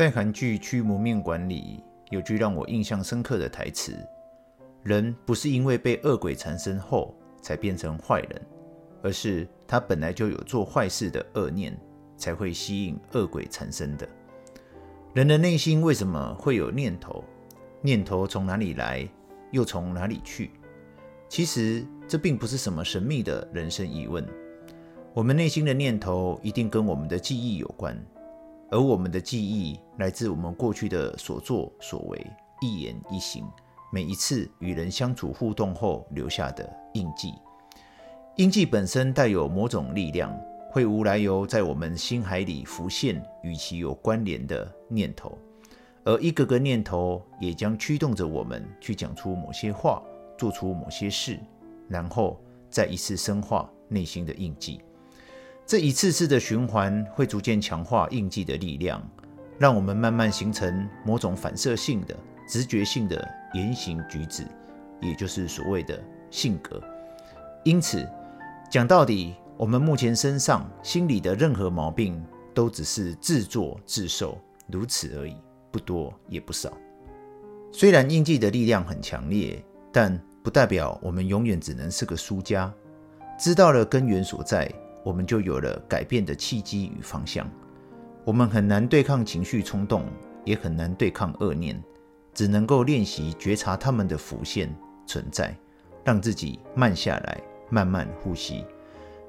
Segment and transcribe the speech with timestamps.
[0.00, 3.94] 在韩剧《驱魔面馆》里，有句让我印象深刻的台词
[4.82, 8.42] ：“人不是因为被恶鬼缠身后才变成坏人，
[9.02, 11.78] 而是他本来就有做坏事的恶念，
[12.16, 14.08] 才会吸引恶鬼缠身的。”
[15.12, 17.22] 人的内心为什么会有念头？
[17.82, 19.06] 念头从哪里来，
[19.50, 20.52] 又从哪里去？
[21.28, 24.26] 其实这并不是什么神秘的人生疑问。
[25.12, 27.94] 我们内心的念头一定跟我们的记忆有关。
[28.70, 32.26] 而我们的记忆来自我们过去的所作所为、
[32.60, 33.44] 一言一行，
[33.92, 37.34] 每一次与人相处互动后留下的印记。
[38.36, 40.32] 印记本身带有某种力量，
[40.70, 45.36] 会无来由在我们心海里浮现与其有关联的念头，
[46.04, 50.00] 而一个个念头也将驱动着我们去讲出某些话、
[50.38, 51.38] 做出某些事，
[51.88, 54.80] 然后再一次深化内心的印记。
[55.70, 59.00] 这一次次的循环会逐渐强化印记的力量，
[59.56, 64.44] 让我们慢慢形成某种反射性的、直觉性的言行举止，
[65.00, 66.82] 也就是所谓的性格。
[67.62, 68.04] 因此，
[68.68, 72.20] 讲到底，我们目前身上、心里的任何毛病，
[72.52, 75.36] 都只是自作自受，如此而已，
[75.70, 76.72] 不多也不少。
[77.70, 82.74] 虽然印记的力量很强烈，但不代表我们永远只能是个输家。
[83.38, 84.68] 知道了根源所在。
[85.02, 87.48] 我们就有了改变的契机与方向。
[88.24, 90.04] 我们很难对抗情绪冲动，
[90.44, 91.82] 也很难对抗恶念，
[92.34, 94.74] 只能够练习觉察他们的浮现
[95.06, 95.56] 存在，
[96.04, 97.40] 让自己慢下来，
[97.70, 98.64] 慢慢呼吸。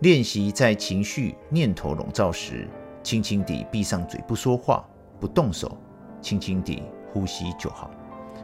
[0.00, 2.68] 练习在情绪念头笼罩时，
[3.02, 4.88] 轻轻地闭上嘴，不说话，
[5.20, 5.76] 不动手，
[6.22, 7.90] 轻轻地呼吸就好。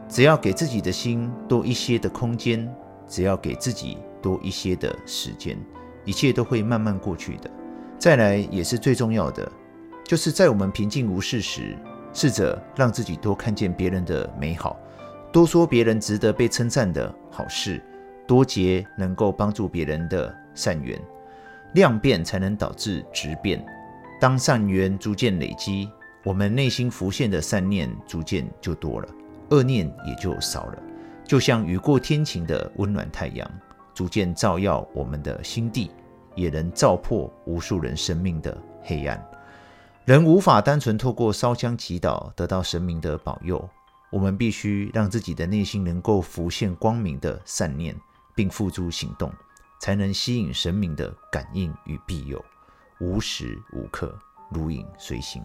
[0.07, 2.71] 只要给自己的心多一些的空间，
[3.07, 5.57] 只要给自己多一些的时间。
[6.05, 7.49] 一切都会慢慢过去的。
[7.97, 9.51] 再来也是最重要的，
[10.03, 11.75] 就是在我们平静无事时，
[12.13, 14.77] 试着让自己多看见别人的美好，
[15.31, 17.81] 多说别人值得被称赞的好事，
[18.27, 20.99] 多结能够帮助别人的善缘。
[21.73, 23.65] 量变才能导致质变。
[24.21, 25.89] 当善缘逐渐累积，
[26.23, 29.09] 我们内心浮现的善念逐渐就多了，
[29.49, 30.77] 恶念也就少了。
[31.25, 33.49] 就像雨过天晴的温暖太阳。
[33.95, 35.89] 逐渐照耀我们的心地，
[36.35, 39.23] 也能照破无数人生命的黑暗。
[40.05, 43.67] 人无法单纯透过烧香祈祷得到神明的保佑，
[44.11, 47.95] 我们必须让自己的内心能够浮现光明的善念，
[48.35, 49.33] 并付诸行动，
[49.79, 52.43] 才能吸引神明的感应与庇佑，
[52.99, 54.15] 无时无刻
[54.51, 55.43] 如影随形。